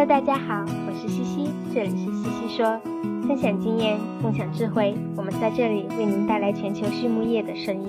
[0.00, 2.80] Hello，大家好，我是西西，这里是西西说，
[3.28, 7.86] 分享经验，共享智慧，我们在这里为您带来全球畜牧业的声音。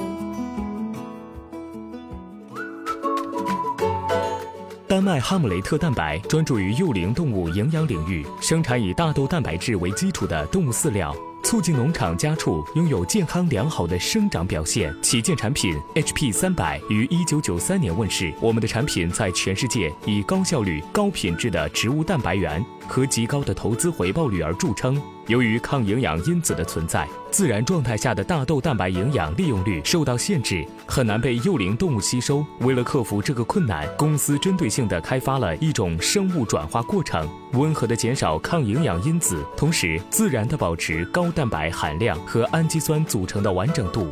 [4.89, 11.15] 丹麦哈姆雷特蛋白专注于幼龄动物营养领域，生产以大豆蛋白质为基础的动物饲料。
[11.43, 14.93] 促进农场家畜拥有健康良好的生长表现。
[15.01, 18.33] 旗舰产品 HP 三百于一九九三年问世。
[18.39, 25.01] 我们的产品在全世界以高效率、高品质的植物蛋白源和极高的投资回报率而著称。
[25.27, 32.43] 由于抗营养因子的存在，自然状态下的大豆蛋白营养利用率受到限制，很难被幼龄动物吸收。
[32.61, 44.07] 为了克服这个困难，公司针对性地开发了一种生物转化过程，温和地减少抗营养因子，同时自然地保持高蛋白含量和氨基酸组成的完整度。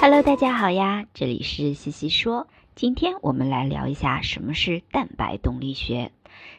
[0.00, 6.10] Hello，大家好呀，这里是西西说，今天我们来聊一下什么是蛋白动力学。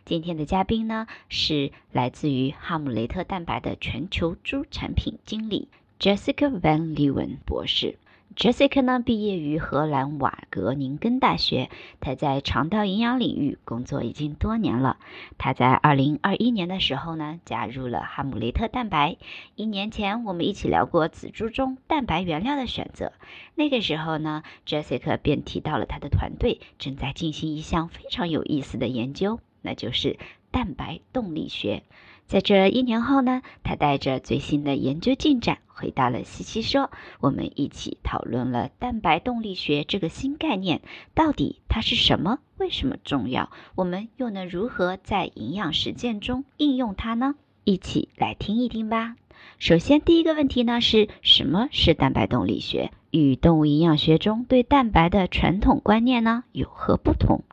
[0.06, 5.68] 今天的嘉宾呢是来自于哈姆雷特蛋白的全球猪产品经理
[6.00, 7.98] Jessica Van Leeuwen 博士。
[8.36, 11.70] Jessica 呢毕业于荷兰瓦格宁根大学，
[12.00, 14.98] 她在肠道营养领域工作已经多年了。
[15.38, 19.18] 她在2021年的时候呢加入了哈姆雷特蛋白。
[19.56, 23.12] 一年前我们一起聊过仔猪中蛋白原料的选择，
[23.56, 29.40] 那个时候呢 Jessica 便提到了他的团队正在进行一项非常有意思的研究。
[29.62, 30.18] 那就是
[30.52, 31.84] 蛋白动力学。
[32.26, 40.82] 在这一年后呢，他带着最新的研究进展回到了西西说，我们一起讨论了蛋白动力学这个新概念，
[41.16, 42.38] 到底它是什么？
[42.58, 43.50] 为什么重要？
[43.74, 47.34] 我们又能如何在营养实践中应用它呢？
[47.64, 49.16] 一起来听一听吧。
[49.58, 52.92] 首先，第一个问题呢是什么是蛋白动力学？
[53.12, 57.44] 与动物营养学中对蛋白的传统观念呢有何不同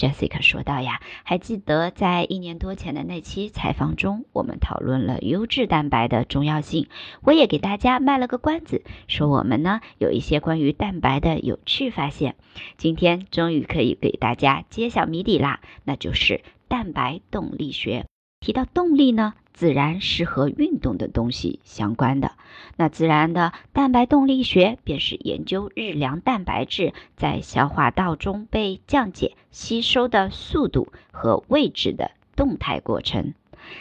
[0.00, 6.88] ？Jessica 说道呀，还记得在一年多前的那期采访中，我们讨论了优质蛋白的重要性。
[7.20, 12.36] 我也给大家卖了个关子，说我们呢有一些关于蛋白的有趣发现。
[12.78, 18.06] 今天终于可以给大家揭晓谜底啦，那就是蛋白动力学。
[18.40, 19.34] 提到动力呢？
[19.52, 22.32] 自然是和运动的东西相关的，
[22.78, 33.34] 那自然的蛋白动力学便是研究日粮蛋白质在消化道中被降解、吸收的速度和位置的动态过程。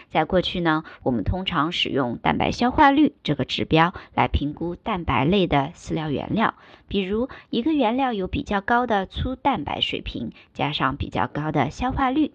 [0.09, 6.53] 在过去呢，我们通常使用蛋白消化率这个指标来评估蛋白类的饲料原料，
[6.89, 12.33] 比如一个原料有比较高的粗蛋白水平，加上比较高的消化率。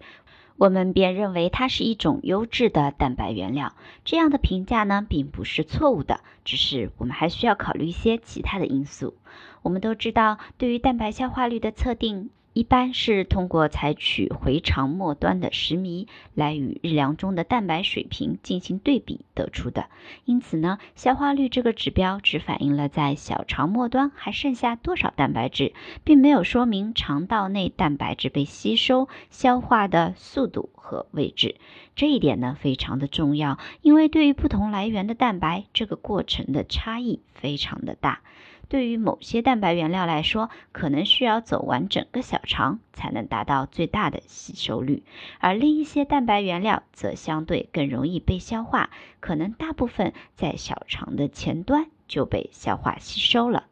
[0.57, 3.73] 我们便认为它是一种优质的蛋白原料。
[4.03, 9.15] 这样的评价呢，并不是错误的，只是我们还需要考虑一些其他的因素。
[9.61, 12.29] 我们都知道，对于蛋白消化率的测定。
[12.55, 19.87] 一般是通过采取回肠末端的食糜来与日粮中的蛋白水平进行对比得出的。
[20.23, 25.73] 因此呢，消化率这个指标只反映了在小肠末端还剩下多少蛋白质，
[26.05, 31.57] 并没有说明肠道内蛋白质被吸收、消化的速度和位置。
[31.93, 38.21] 这一点呢非常的重要，因为对于不同来源的蛋白，这个过程的差异非常的大。
[38.67, 45.03] 对于某些蛋白原料来说，可能需要走完整个小肠才能达到最大的吸收率，
[45.39, 48.89] 而另一些蛋白原料则相对更容易被消化，
[49.19, 53.67] 可能大部分在小肠的前端就被消化吸收了。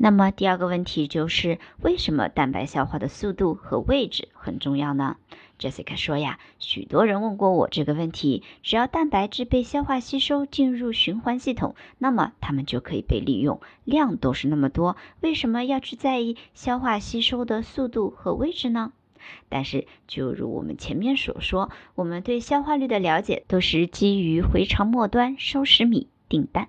[0.00, 5.16] 那么第二个问题就是，为什么蛋白消化的速度和位置很重要呢
[5.58, 8.44] ？Jessica 说呀，许多人问过我这个问题。
[8.62, 18.92] 只要蛋白质被消化吸收进入循环系统，那么它们就可以被利用，量都是那么多，为什么要去在意消化吸收的速度和位置呢？
[19.48, 26.68] 但是，就如我们前面所说，我们对消化率的了解都是基于回肠末端收食米订单，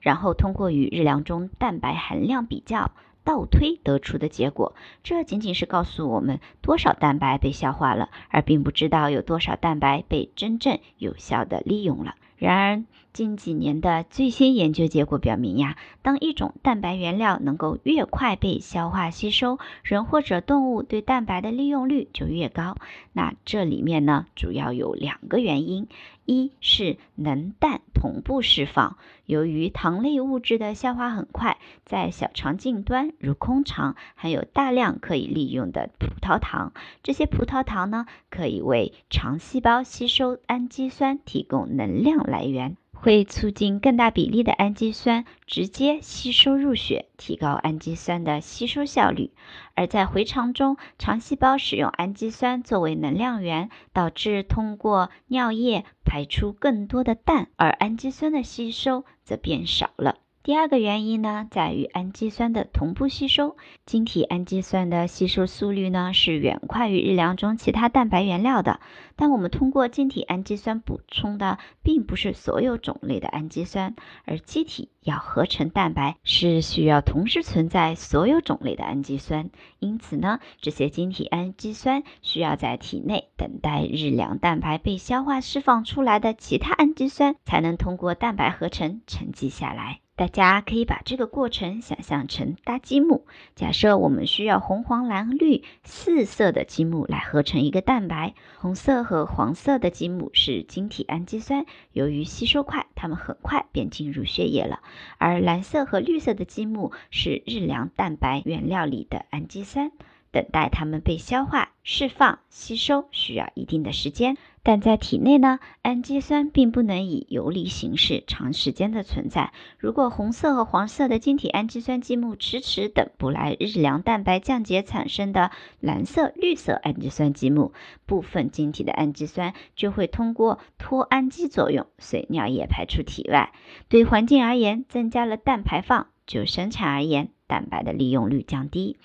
[0.00, 2.90] 然后通过与日粮中蛋白含量比较。
[3.24, 12.14] 倒推得出的结果，这仅仅是告诉我们多少蛋白被消化了，而并不知道有多少蛋白被真正有效的利用了。
[12.38, 22.76] 然而，近几年的最新研究结果表明呀，当一种蛋白原料能够越快被消化吸收，人或者动物对蛋白的利用率就越高。
[23.12, 25.88] 那这里面呢，主要有两个原因：
[26.26, 28.96] 一是能氮同步释放，
[29.26, 36.72] 由于糖类物质的消化很快，在小肠近端如空肠含有大量可以利用的葡萄糖，
[37.02, 42.76] 这些葡萄糖呢，可以为肠细胞吸收氨基酸提供能量来源。
[43.00, 49.32] 会促进更大比例的氨基酸直接吸收入血，提高氨基酸的吸收效率。
[49.74, 60.16] 而在回肠中，肠细胞使用氨基酸作为能量源，导致通过尿液排出更多的氮，而氨基酸的吸收则变少了。
[60.48, 63.58] 第二个原因呢，在于氨基酸的同步吸收。
[63.84, 68.80] 晶体氨基酸的吸收速率呢，是远快于日粮中其他蛋白原料的。
[69.14, 79.50] 但我们通过晶体氨基酸补充的，并不是所有种类的氨基酸，而机体要合成蛋白，是需要同时存在所有种类的氨基酸。
[79.80, 90.00] 因此呢，这些晶体氨基酸需要在体内等待日粮蛋白被消化释放出来的其他氨基酸，才能通过蛋白合成沉积下来。
[90.18, 93.24] 大家可以把这个过程想象成搭积木。
[93.54, 98.34] 假设我们需要红、黄、蓝、绿四色的积木来合成一个蛋白。
[98.58, 104.80] 红色和黄色的积木是晶体氨基酸，由于吸收快，它们很快便进入血液了。
[105.18, 109.92] 而蓝色和绿色的积木是日粮蛋白原料里的氨基酸。
[110.30, 119.52] 等待它们被消化、释放、吸收需要一定的时间，但在体内呢，氨基酸并不能以游离形式长时间的存在。
[119.78, 125.50] 如果红色和黄色的晶体氨基酸积木迟迟等不来日粮蛋白降解产生的
[125.80, 127.72] 蓝色、绿色氨基酸积木，
[128.06, 133.52] 部分晶体的氨基酸就会通过脱氨基作用随尿液排出体外。
[133.88, 138.96] 对环境而言，增加了氮排放；就生产而言，蛋白的利用率降低。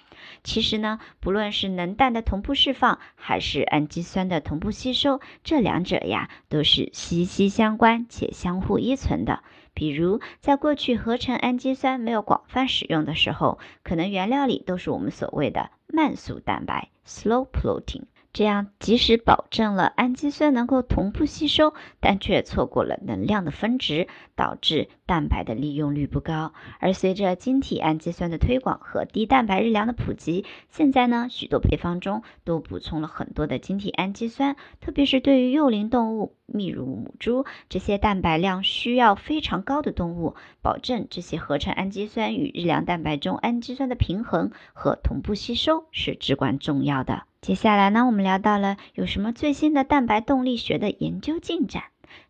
[0.43, 9.41] 其实呢，不论是能氮的同步释放，还是氨基酸的同步吸收，这两者呀都是息息相关且相互依存的。
[9.73, 18.03] 比如，在过去合成氨基酸没有广泛使用的时候，可能原料里都是我们所谓的慢速蛋白 （slow protein）。
[18.33, 26.51] 这样，即使保证了氨基酸能够同步吸收，但却错过了能量的分值，导致蛋白的利用率不高。
[26.79, 40.33] 而随着晶体氨基酸的推广和低蛋白日粮的普及，现在呢，许多配方中都补充了很多的晶体氨基酸，特别是对于幼龄动物，例如母猪这些蛋白量需要非常高的动物，
[40.63, 47.25] 保证这些合成氨基酸与日粮蛋白中氨基酸的平衡和同步吸收是至关重要的。
[47.43, 51.83] 接下来呢，我们聊到了有什么最新的蛋白动力学的研究进展。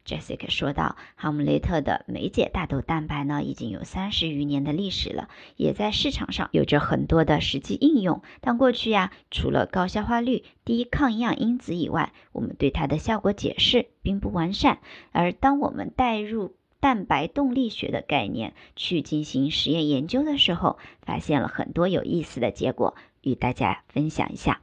[0.07, 8.23] Jessica 说到，哈姆雷特的酶解大豆蛋白呢，已经有三十余年的历史了，也在市场上有着很多的实际应用。
[8.41, 14.79] 但过去呀，除了高消化率、低抗营养因子以外，我们对它的效果解释并不完善。
[15.11, 24.61] 而当我们带入蛋白动力学的概念去进行实验研究的时候，发现了很多有意思的结果，与大家分享一下。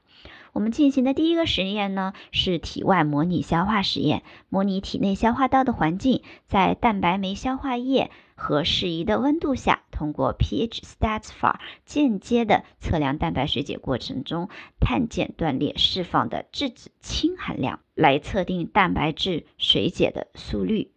[0.53, 14.49] 我们进行的第一个实验呢，是体外模拟消化实验，模拟体内消化道的环境，在蛋白酶消化液和适宜的温度下，通过 ph stats 法间接的测量蛋白水解过程中
[14.81, 20.91] 碳键断裂释放的质子氢含量，来测定蛋白质水解的速率。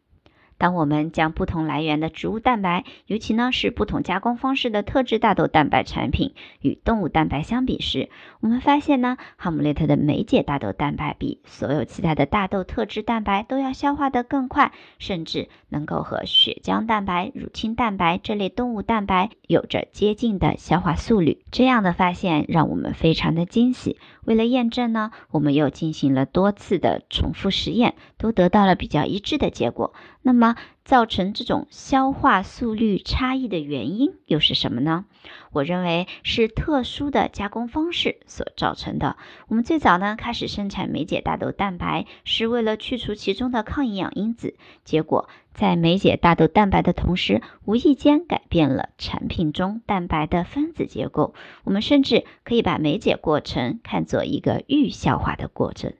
[0.63, 21.43] 当我们将不同来源的植物蛋白，尤其呢是不同加工方式的特制大豆蛋白产品与动物蛋白相比时，我们发现呢，哈姆雷特的酶解大豆蛋白比所有其他的大豆特制蛋白都要消化得更快，甚至能够和血浆蛋白、乳清蛋白这类动物蛋白有着接近的消化速率。
[21.51, 23.97] 这样的发现让我们非常的惊喜。
[24.23, 29.93] 为了验证呢，我们又进行了多次的重复实验，都得到了比较一致的结果。
[30.21, 30.52] 那么，
[30.85, 35.05] 造成这种消化速率差异的原因又是什么呢？
[35.51, 39.15] 我认为是特殊的加工方式所造成的。
[39.47, 44.55] 我们最早呢开始生产酶解大豆蛋白，是为了去除其中的抗营养因子。
[44.83, 51.33] 结果在酶解大豆蛋白的同时，无意间改变了产品中蛋白的分子结构。
[51.63, 55.93] 我们甚至可以把酶解过程看作一个预消化的过程。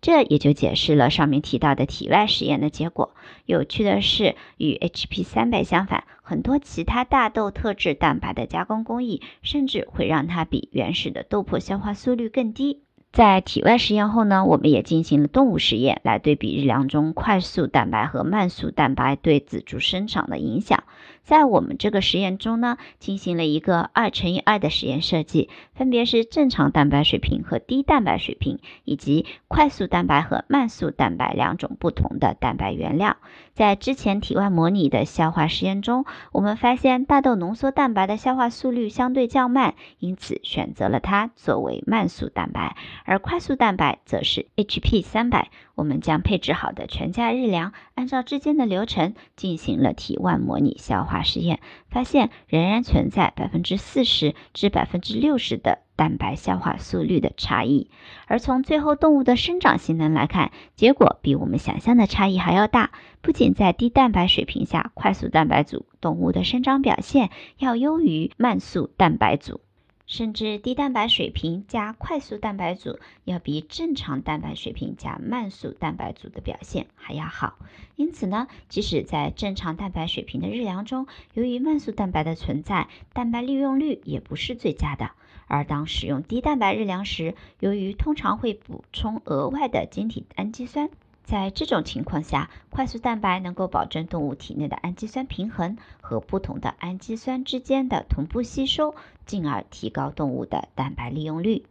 [0.00, 3.14] 这也就解释了上面提到的体外实验的结果。
[3.44, 12.82] 有趣的是，与 HP 三百相反，很多其他大豆特制蛋白的加工工艺，甚至会让它比原始的豆粕消化速率更低。
[13.10, 20.84] 在体外实验后呢，我们也进行了动物实验，来对比日粮中快速蛋白和慢速蛋白对仔猪生长的影响。
[21.28, 33.18] 在我们这个实验中呢，进行了一个二乘以二的实验设计，分别是正常蛋白水平和低蛋白水平，以及快速蛋白和慢速蛋白两种不同的蛋白原料。
[33.52, 45.50] 在之前体外模拟的消化实验中，我们发现大豆浓缩蛋白的消化速率相对较慢，因此选择了它作为慢速蛋白，而快速蛋白则是 HP 三百。
[45.78, 57.92] 我们将配置好的全价日粮，按照之间的流程进行了体外模拟消化实验，发现仍然存在百分之四十至百分之六十的蛋白消化速率的差异。
[58.26, 62.90] 而从最后动物的生长性能来看，结果比我们想象的差异还要大。
[63.20, 69.60] 不仅在低蛋白水平下，快速蛋白组动物的生长表现要优于慢速蛋白组。
[70.08, 77.58] 甚至低蛋白水平加快速蛋白组要比正常蛋白水平加慢速蛋白组的表现还要好。
[77.94, 85.10] 因此呢，即使在正常蛋白水平的日粮中，由于慢速蛋白的存在，蛋白利用率也不是最佳的。
[85.46, 90.88] 而当使用低蛋白日粮时，由于通常会补充额外的晶体氨基酸。
[91.28, 98.94] 在这种情况下，快速蛋白能够保证动物体内的氨基酸平衡和不同的氨基酸之间的同步吸收，
[99.26, 101.62] 进而提高动物的蛋白利用率。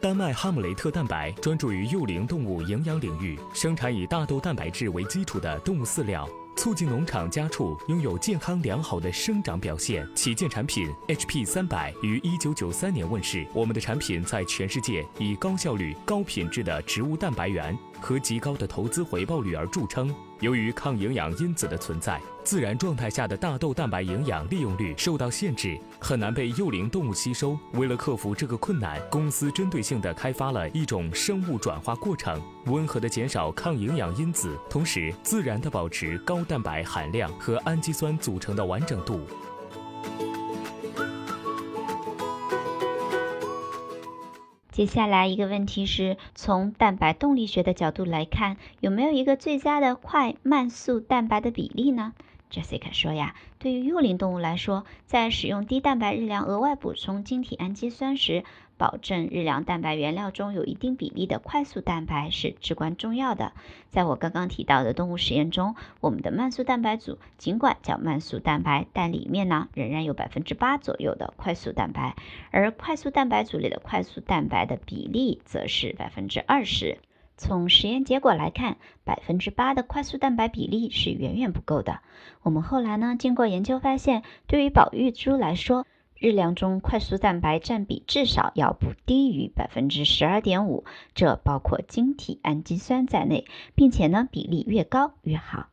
[0.00, 6.28] 丹麦哈姆雷特蛋白专注于幼龄动物营养领域，生产以大豆蛋白质为基础的动物饲料。
[6.60, 10.06] 促进农场家畜拥有健康良好的生长表现。
[10.14, 13.46] 旗舰产品 HP 三百于一九九三年问世。
[13.54, 20.14] 我们的产品在全世界以高效率、高品质的植物蛋白源和极高的投资回报率而著称。
[20.40, 27.58] 由于抗营养因子的存在，自然状态下的大豆蛋白营养利用率受到限制，很难被幼龄动物吸收。
[27.72, 39.20] 为了克服这个困难，公司针对性地开发了一种生物转化过程，温和的减少抗营养因子，同时自然的保持高蛋白含量和氨基酸组成的完整度。
[44.70, 52.14] 接下来一个问题是从蛋白动力学的角度来看，有没有一个最佳的快慢速蛋白的比例呢
[52.50, 58.44] ？Jessica 说呀，对于幼龄动物来说，在使用低蛋白日粮额外补充晶体氨基酸时，
[58.76, 63.52] 保证日粮蛋白原料中有一定比例的快速蛋白是至关重要的。
[63.90, 72.16] 在我刚刚提到的动物实验中，我们的慢速蛋白组尽管叫慢速蛋白，但里面呢仍然有百分之八左右的快速蛋白，
[72.50, 76.98] 而快速蛋白组里的快速蛋白的比例则是百分之二十。
[77.40, 82.00] 从实验结果来看，百分之八的快速蛋白比例是远远不够的。
[82.42, 85.86] 我们后来呢经过研究发现，对于保育猪来说，
[86.18, 95.68] 日粮中快速蛋白占比至少要不低于百分之十二点五，这包括晶体氨基酸在内，并且呢比例越高越好。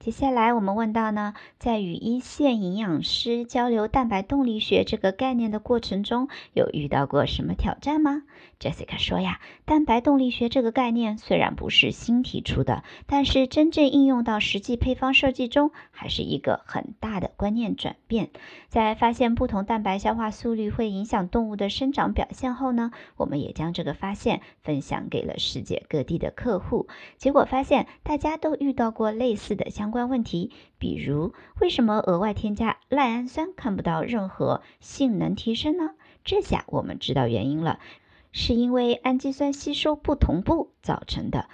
[0.00, 8.22] 接下来我们问到呢，在与一线营养师交流蛋白动力学这个概念的过程中，有遇到过什么挑战吗
[8.58, 18.30] ？Jessica 说呀，蛋白动力学这个概念虽然不是新提出的，但是真正应用到实际配方设计中，还是一个很大的观念转变。
[18.68, 26.88] 在发现不同蛋白消化速率会影响动物的生长表现后呢，我们也将这个发现分享给了世界各地的客户，
[27.18, 29.89] 结果发现大家都遇到过类似的相。
[29.90, 35.94] 相关问题，比如为什么额外添加赖氨酸看不到任何性能提升呢？
[36.22, 37.80] 这下我们知道原因了，
[38.30, 41.48] 是因为氨基酸吸收不同步造成的。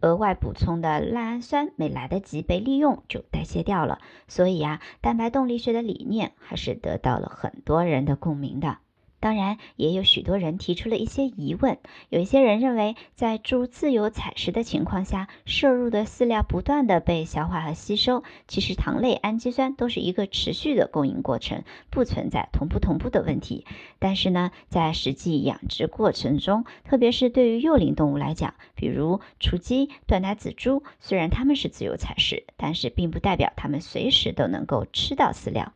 [0.00, 8.78] 额外补充的赖氨酸没来得及被利用就代谢掉了，所以啊，蛋白动力学的理念还是得到了很多人的共鸣的。
[9.24, 11.78] 当然，也有许多人提出了一些疑问。
[12.10, 23.64] 有一些人认为，在猪自由采食的情况下，摄入的饲料不断的被消化和吸收，其实糖类、氨基酸都是一个持续的供应过程，不存在同不同步的问题。
[23.98, 35.72] 但是呢，在实际养殖过程中，特别是对于幼龄动物来讲，比如雏鸡、断奶子猪，虽然它们是自由采食，但是并不代表它们随时都能够吃到饲料。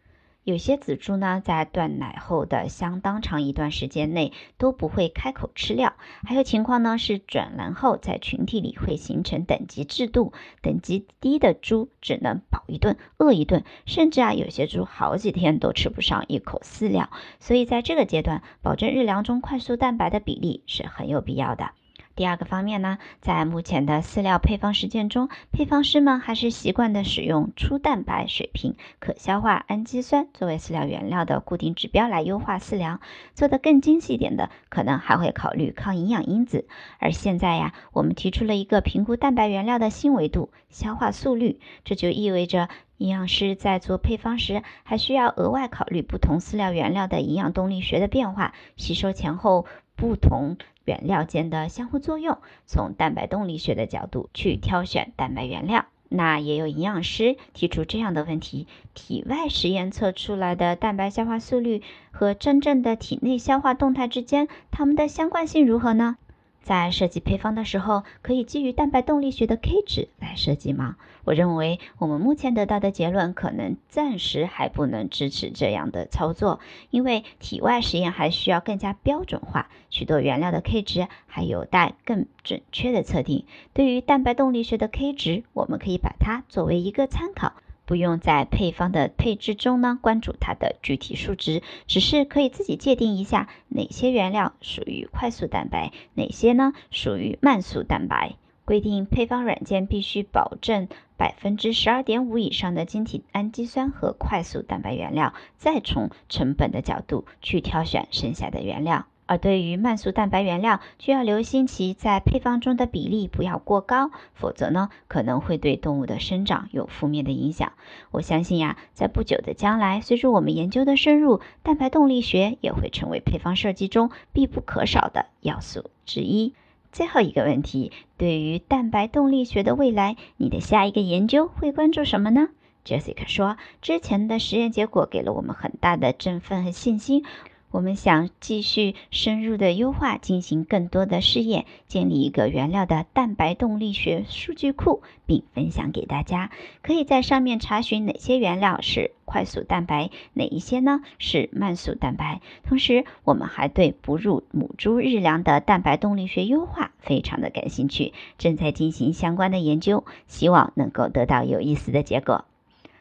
[0.49, 5.93] 有些仔猪呢，在断奶后的相当长一段时间内都不会开口吃料。
[6.25, 17.11] 还有情况呢，是转栏后在群体里会形成等级制度，等级低的猪只能饱一顿饿一顿，甚至啊，有些猪好几天都吃不上一口饲料。
[17.39, 21.73] 所以在这个阶段，保证日粮中快速蛋白的比例是很有必要的。
[22.19, 32.99] 第二个方面呢，在目前的饲料配方实践中，配方师们还是习惯的使用粗蛋白水平、可消化氨基酸作为饲料原料的固定指标来优化饲料。
[33.35, 36.67] 做得更精细一点的，可能还会考虑抗营养因子。
[36.99, 41.61] 而现在呀，我们提出了一个评估蛋白原料的新维度——消化速率。
[41.85, 50.57] 这就意味着营养师在做配方时，还需要额外考虑不同饲料原料的营养动力学的变化，吸收前后不同。
[50.89, 55.85] 原料间的相互作用，从蛋白动力学的角度去挑选蛋白原料。
[56.09, 66.17] 那也有营养师提出这样的问题：体外实验测出来的蛋白消化速率和真正的体内消化动态之间，它们的相关性如何呢？
[66.63, 70.97] 在设计配方的时候，可以基于蛋白动力学的 K 值来设计吗？
[71.25, 76.61] 我认为我们目前得到的结论可能暂时还不能支持这样的操作，
[76.91, 83.45] 因为体外实验还需要更加标准化，许多原料的 K 值还有待更准确的测定。
[83.73, 87.55] 对于蛋白动力学的 K 值，我们可以把它作为一个参考。
[87.89, 98.35] 不用在配方的配置中呢关注它的具体数值，只是可以自己界定一下哪些原料属于快速蛋白，哪些呢属于慢速蛋白。
[98.67, 109.07] 规定配方软件必须保证百分之十二点五以上的晶体氨基酸和快速蛋白原料，再从成本的角度去挑选剩下的原料。
[109.29, 117.75] 而对于慢速蛋白原料，需要留心其在配方中的比例不要过高，否则呢可能会对动物的生长有负面的影响。
[118.11, 126.55] 我相信呀，在不久的将来，随着我们研究的深入，蛋白动力学也会成为配方设计中必不可少的要素之一。
[126.91, 132.49] 最后一个问题，对于蛋白动力学的未来，你的下一个研究会关注什么呢
[132.83, 137.27] ？Jessica 说，之前的实验结果给了我们很大的振奋和信心。
[137.71, 146.51] 我们想继续深入的优化，进行更多的试验，建立一个原料的蛋白动力学数据库，并分享给大家。
[146.81, 152.41] 可以在上面查询哪些原料是快速蛋白，哪一些呢是慢速蛋白。
[152.67, 162.47] 同时，我们还对哺乳母猪日粮的蛋白动力学优化非常的感兴趣，正在进行相关的研究，希望能够得到有意思的结果。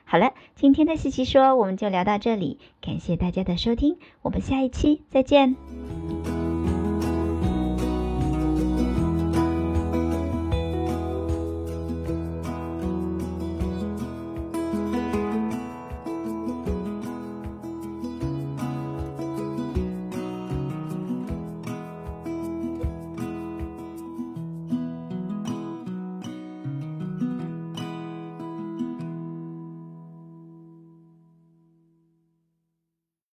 [0.10, 5.58] 好了，今天的西西说我们就聊到这里，感谢大家的收听，我们下一期再见。